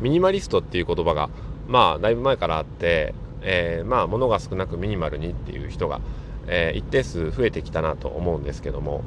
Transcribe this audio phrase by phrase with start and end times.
[0.00, 1.30] ミニマリストっていう言葉が
[1.68, 6.00] まあだいぶ前からあって、えー、まあ物が少なくミニマルにっていう人が、
[6.46, 9.02] えー、一定数増えてきたなと思うんですけども、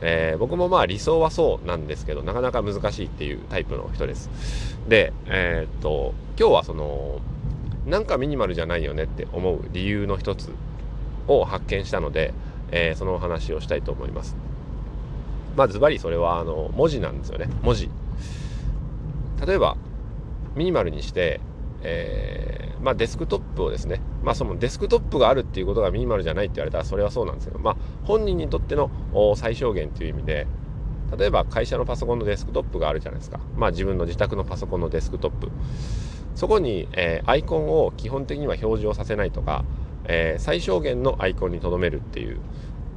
[0.00, 4.30] えー、僕もまあ理想はそうなんですけどなかなか難しいっていうタイプの人です。
[4.88, 7.20] でえー、っと今日はその
[7.86, 10.50] なんかミニマルじゃないよねって思う理由の一つ
[11.26, 12.32] を発見したので、
[12.70, 14.36] えー、そのお話をしたいと思います。
[15.56, 17.48] まあズバリそれはあの文字なんですよね。
[17.62, 17.88] 文字。
[19.46, 19.76] 例えば
[20.56, 21.40] ミニマルにして
[21.84, 28.90] えー、まあ、デスクトップをですね、まあ、そのデスクトップがあるっていうことがミニマルじゃないって言われたらそれはそうなんですけど、まあ、本人にとっての
[29.36, 30.46] 最小限という意味で
[31.16, 35.50] 例えば会社のパソコンのデスクトップがあるじゃないですか、まあ、自分の自宅のパソコンのデスクトップ。
[36.34, 39.64] そこに、えー、アイコンを基本的には表示をさせないとか、
[40.06, 42.40] えー、最小限のアイコンにとどめるっていう、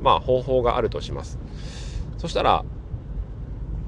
[0.01, 1.37] まあ、方法があるとします。
[2.17, 2.65] そしたら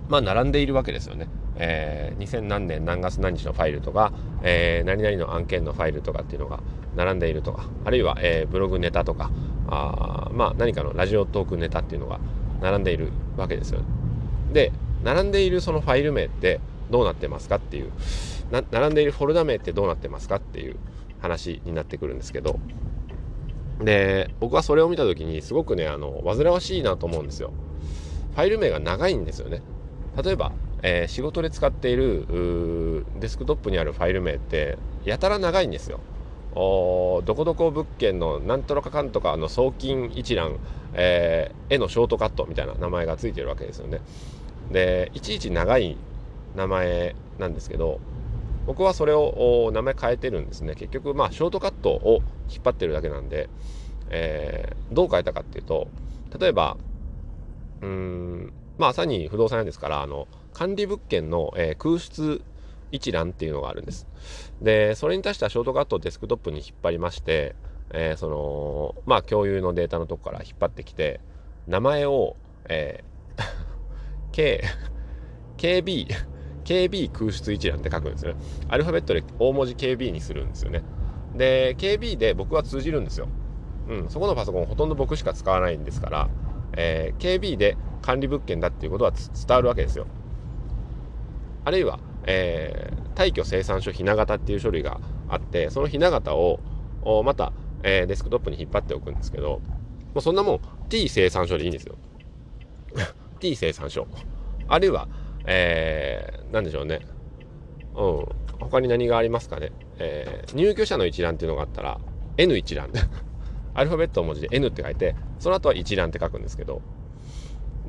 [0.08, 1.28] まあ並んでいるわけですよね。
[1.60, 6.62] えー、2000何年何月何日のファイルとか、えー、何々の案件のファイルとかっていうのが
[6.96, 9.30] 並んでいるとかあるいは、えー、ブログネタとか
[9.68, 12.20] あまあ何かのラジオトークネタっていうのが
[12.62, 13.82] 並んでいるわけですよ。
[14.52, 14.72] で
[15.04, 17.92] 並んでいるそのファイル名ってどうなってますかっていう
[18.72, 20.78] 並んでいるフォルダ名ってどうなってますかっていう
[21.22, 22.60] 話になってくるんですけど
[23.80, 27.52] で僕はそれを見た時にすごくねあの煩わしいなと思うんですよ。
[28.32, 29.62] ファイル名が長いんですよね。
[30.22, 30.52] 例えば
[30.82, 36.00] えー、仕事で使っているデスクトップにあるファイル名ってやたら長いんですよ。
[36.56, 40.58] おどこどこ物件のなんとかかんとかの送金一覧、
[40.94, 44.02] えー、絵のショートカットみたいな名前がついてるわけですよね。
[44.72, 45.98] でいちいち長い
[46.56, 48.00] 名前なんですけど
[48.66, 53.50] 僕はそれを名前変えてるんですね結局まあショートカットを引っ張ってるだけなんで、
[54.10, 55.88] えー、どう変えたかっていうと
[56.40, 56.78] 例えば
[57.82, 62.42] うんまあ朝に不動産屋ですからあの管理物件の、えー、空室
[62.92, 64.08] 一覧っていうのがあるんです。
[64.62, 67.56] で、それに対してはショートカットをデスクトップに引っ張りまして、
[67.92, 71.20] えー、その、まあ共有のデータのとこから引っ張ってきて、
[71.68, 72.36] 名前を、
[72.68, 73.44] えー、
[74.32, 74.64] K、
[75.58, 76.08] KB、
[76.64, 78.40] KB 空室一覧って書くんですよね。
[78.70, 80.84] アルファベットで大文字 KB にするんですよね。
[81.36, 83.28] で、KB で僕は通じるんですよ。
[83.88, 86.30] うん、そこのパソコンほとんど僕しか使わないんですから、
[86.76, 90.08] えー、KB で管理物件だっていうことは伝わるわけですよ。
[91.66, 96.60] あるいは、えー、退去生産書ひな形っていう書類があってそのひな形を
[97.24, 97.54] また、
[97.84, 99.62] えー、デスクトップに引っ張っておくんですけど
[100.14, 100.60] もうそんなもん
[100.90, 101.96] T 生産書でいいんですよ。
[103.40, 104.08] T 生産書
[104.68, 105.08] あるいは、
[105.46, 107.02] えー、何でしょうね。
[107.96, 108.26] うん。
[108.60, 112.00] 他に何がありますかね、えー、入居者の一覧っていうのがあったら
[112.38, 112.90] N 一覧。
[113.74, 116.82] アルファベット文字で N って書いてその後は一覧って書くんですけど。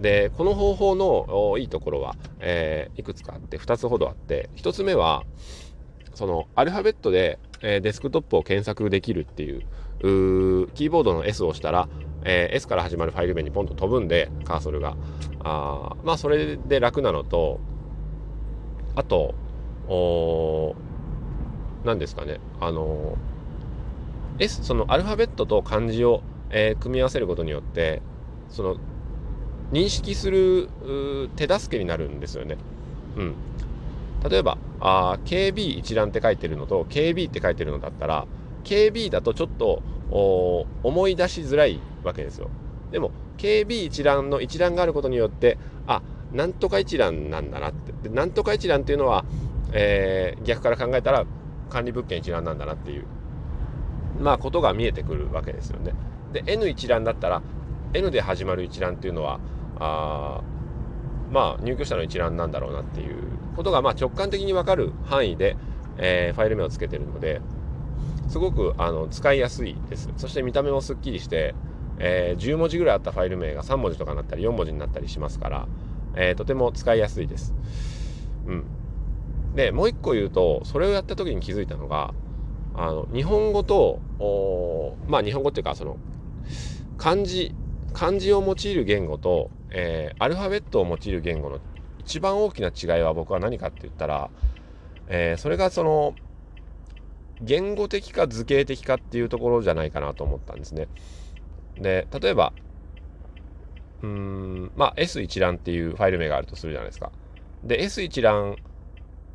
[0.01, 5.25] でこの方法のいいところは、えー、いくつかあって2つほどあって1つ目は
[6.15, 9.61] そのアルファベットで、えー、デスクトップを検索できるっていう
[10.01, 11.87] キーボードの S を押したら、
[12.25, 14.97] えー、S から始まるファイル名にポンと飛ぶんでカーソルが。
[15.43, 17.61] あまあそれで楽なのと
[18.95, 19.35] あと
[19.89, 20.75] お
[21.85, 23.17] 何ですかねあの
[24.41, 28.03] S そのアルファベットと漢字を、えー、組み合わせることによって
[28.49, 28.77] その
[29.73, 30.69] 認識する
[31.37, 32.57] 手助けになるんですよね。
[33.17, 33.35] うん。
[34.29, 38.27] 例えば、あ KB 一覧って書いてるのと KB って書いてるのだったら、
[38.65, 39.83] KB だとちょっと
[40.83, 42.51] 思い出しづらいわけですよ。
[42.91, 46.03] でも、KB 一覧の一覧があることによって、あ、
[46.33, 48.09] なんとか一覧なんだなって。
[48.09, 49.25] で、なんとか一覧っていうのは、
[49.73, 51.25] えー、逆から考えたら
[51.71, 53.05] 管理物件一覧なんだなっていう、
[54.19, 55.93] まあ、ことが見えてくるわけですよね。
[56.33, 57.43] で、N 一覧だったら、
[57.95, 59.41] N で始まる一覧っていうのは、
[59.79, 60.41] あ
[61.31, 63.17] まあ入居者の一覧なんだろうなっていう
[63.57, 65.57] ことがまあ直感的に分かる範囲で、
[65.97, 67.41] えー、ファイル名を付けてるので
[68.29, 71.55] すごくあの使いやすいですそして見た目もすっきりして、
[71.99, 75.69] えー、10文字ぐらいあったファイル名が3文字とかになったり4文字になったりしますから、
[76.17, 77.55] えー、とても使いやすいです。
[78.47, 78.65] うん、
[79.55, 82.15] でもう一個言うとそれをやった時に気づいたのが
[82.81, 84.01] あの日本語と
[85.09, 85.97] まあ日本語っていうかその
[86.97, 87.55] 漢字
[87.93, 91.61] 漢字を用いる言語とえー、アルファベットを用いる言語の
[92.01, 94.31] 一番大きな違いは僕は何かって言ったら、
[95.09, 96.15] えー、それがその
[97.41, 100.89] 言語的か図形的かっていうところじゃないかなと思ったんですね。
[101.77, 102.53] で例えば
[104.03, 107.13] うんまあ S 一覧っていうファイル名があるとするじゃないですか。
[107.63, 108.57] で S 一覧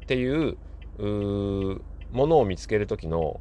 [0.03, 0.57] っていう
[2.15, 3.39] ものを見つける時の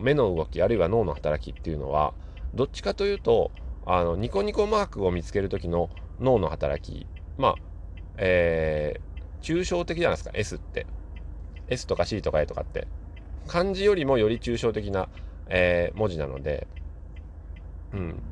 [0.00, 2.12] 目の動きあるいは脳の働きっていうのは
[2.54, 3.50] どっちかというと
[3.86, 5.90] あのニコニコマークを見つける時の
[6.20, 7.06] 脳の働き
[7.38, 7.54] まあ
[8.22, 10.86] えー、抽象的じゃないですか S って。
[11.68, 12.86] S とか C とか A とかって。
[13.46, 15.08] 漢字よりもより抽象的な、
[15.48, 16.66] えー、文字なので、
[17.94, 18.22] うん、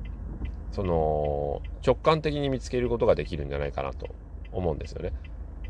[0.73, 4.09] その直感的に見つけることができるんじゃないかなと
[4.53, 5.13] 思うんですよね。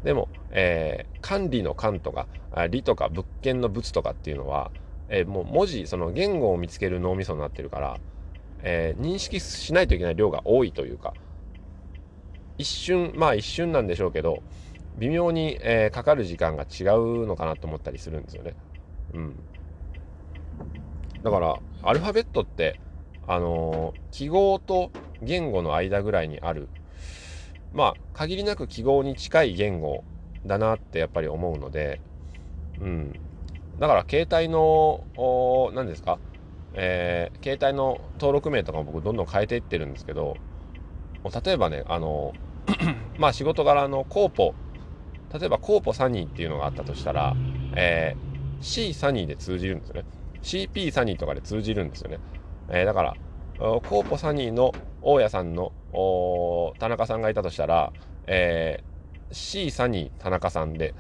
[0.02, 2.26] でも、えー、管理の管とか
[2.70, 4.70] 理とか物件の物とかっていうのは、
[5.08, 8.00] えー、もう文字その言語を見つける脳みそになってるから、
[8.62, 11.14] えー、認識しないといけない量が多いというか
[12.56, 14.42] 一瞬まあ一瞬なんでしょうけど
[14.98, 18.56] 微妙に、え、かかる時間が違うのかなと思ったりするんですよね。
[19.14, 19.36] うん、
[21.22, 22.80] だからアルファベットって
[23.28, 24.90] あの、記号と
[25.22, 26.68] 言語の間ぐらいにある
[27.72, 30.02] まあ限りなく記号に近い言語
[30.46, 32.00] だなってやっぱり思うので、
[32.80, 33.12] うん、
[33.78, 35.04] だから携帯の
[35.74, 36.18] 何ですか、
[36.74, 40.36] えー、携帯の登録名とかも僕どんどん変えていってるんですけど
[41.44, 42.32] 例えばねあの
[43.18, 44.54] まあ仕事柄のコーポ
[45.38, 47.36] 例えばコーポサニーっていうのがあったとしたら、
[47.76, 50.04] えー、C サニーで通じるんですよね。
[50.42, 52.18] CP サニーとかで通じるんですよね、
[52.68, 53.14] えー、だから
[53.58, 55.72] コーポサニーの大家さんの
[56.78, 57.92] 田中さんがいたとしたら、
[58.26, 58.97] えー、
[59.30, 60.94] C サニー田中さんで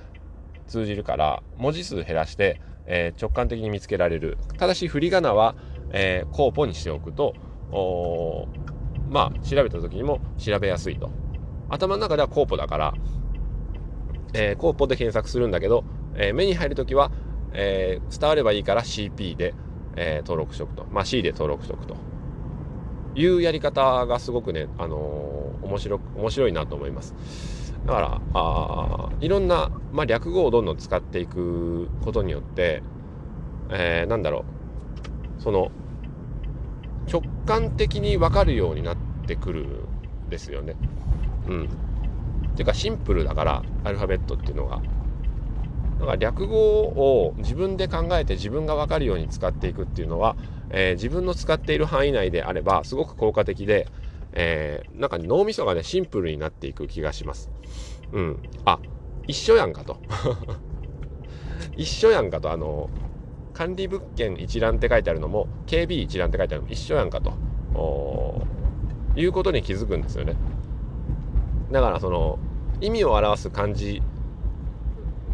[0.66, 4.38] 通じるから文字数減らして、えー、直感的に見つけられる。
[4.58, 5.54] ただし振り仮名は、
[5.90, 7.34] えー、コーポにしておくと
[9.10, 11.10] まあ調べた時にも調べやすいと。
[11.70, 12.94] 頭の中ではコーポだから、
[14.32, 15.84] えー、コーポで検索するんだけど、
[16.14, 17.10] えー、目に入る時は、
[17.52, 19.54] えー、伝わればいいから CP で、
[19.96, 20.86] えー、登録しておくと。
[20.90, 21.96] まあ C で登録しておくと。
[23.14, 24.96] いうやり方がすごくね、あの、
[25.62, 27.14] 面白面白いなと思います。
[27.86, 32.82] だからあいろんな、まあ、略語をどんどん使っていくことによって、
[33.70, 34.44] えー、なんだろ
[35.38, 35.70] うその
[37.10, 38.96] 直感的に分かるようになっ
[39.26, 39.64] てくる
[40.26, 40.76] んですよね。
[41.48, 41.68] うん。
[42.54, 44.80] ていうかシンプルだからアルファベットっていうのが。
[46.00, 50.36] だから略語を自分で考えて自分が分かるように使っていくっていうのは、
[50.70, 53.88] えー、自分の使っている範囲内であればすごく効果的で、
[54.32, 57.50] えー、なんか脳みそがねシンプルになっていく気がします。
[58.12, 58.42] うん。
[58.64, 58.78] あ
[59.26, 59.98] 一緒やんかと。
[61.76, 62.90] 一緒やんかとあの
[63.52, 67.32] 管理物件一覧って書いてあるのも KB 一覧って書いてあるのも一緒やんかと
[69.16, 70.36] いうことに気づくんですよね。
[71.70, 72.38] だからその
[72.80, 74.02] 意味を表す漢字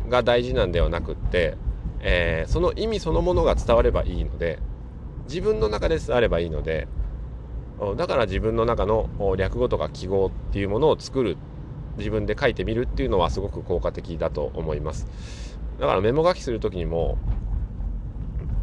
[0.08, 1.56] が大事なんではなくって、
[2.00, 4.58] えー、その意味そのものが伝わればいいので
[5.28, 6.88] 自分の中で伝わればいいので
[7.96, 11.36] だから自分の中の略語とか記号っていうものを作る
[11.98, 15.58] 自分で書いてみるっていうのはすごく効果的だと思います。
[15.80, 17.18] だからメモ書きする時にも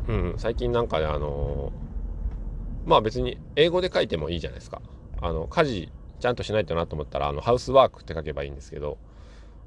[0.08, 1.72] うん最近なんかねあの、
[2.86, 4.82] まあ別に英語で書いてもいいじゃないですか。
[5.22, 8.98] あの家事ちゃんとしないとなと思ったらあの housework って書けばいいんですけど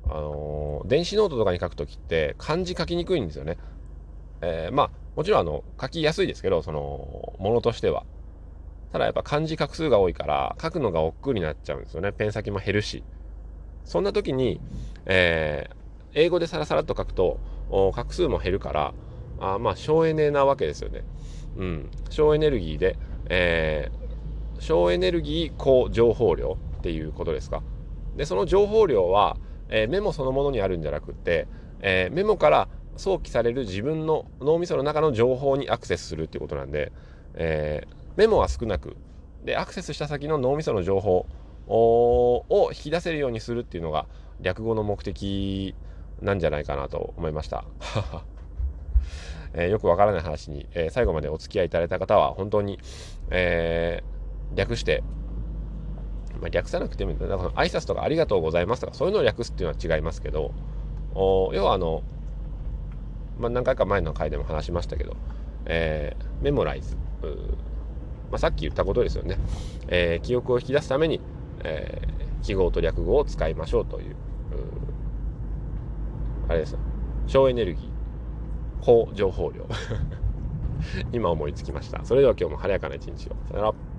[0.09, 3.59] あの、電子ノートとかに書く時って漢字書きにくいんですよね。
[4.41, 8.05] えー、まあもちろんあの書きやすいですけどそのものとしては。
[8.95, 12.13] ただやっぱ漢字画数が多いから書くのが億劫になっちゃうんですよね。
[12.13, 13.03] ペン先も減るし。
[13.85, 14.61] そんな時に、
[15.05, 15.75] えー、
[16.15, 17.41] 英語でサラサラっと書くと
[17.73, 18.95] 画数も減るから
[19.41, 21.03] あまあ省エネなわけですよね。
[21.57, 21.91] うん。
[22.09, 22.97] 省エネルギーで、
[23.27, 27.65] えー、省エネルギー高情報量っていうことですか。
[28.15, 29.39] でその情報量は、
[29.71, 31.49] えー、メモそのものにあるんじゃなくって、
[31.81, 36.93] えー、メモから想起される自分の脳みその中の情報にアクセスするっていうことなんで、
[37.35, 38.97] えー、メモは少なく
[39.45, 41.27] でアクセスした先の脳みその情報
[41.69, 44.07] を引き出せるようにするっていうのが
[44.41, 45.75] 略語の目的
[46.21, 47.65] なんじゃないかなと思いました。
[49.57, 52.81] えー、よくわからない話に、えー、最後までお付き合いいただいた方は本当に、
[53.31, 55.05] えー、略して、
[56.41, 60.51] まあ、略さなくてもいいんだ挨拶とかありがとうございますとかそういうのを略すっていうのは違いますけど
[61.15, 62.03] お要はあの
[63.39, 65.17] まあ、何回か前の回でも話しましたけど、
[65.67, 66.97] えー、メモライズ、
[68.31, 69.39] まあ、さっき言ったことですよね、
[69.89, 71.21] えー、記憶を引き出すために、
[71.63, 74.17] えー、記号と略語を使いましょうという、
[76.49, 76.79] あれですよ。
[77.27, 77.89] 省エネルギー。
[78.83, 79.67] 高情報量。
[81.13, 82.05] 今思いつきました。
[82.05, 83.37] それでは今日も晴れやかな一日を。
[83.49, 83.94] さよなら。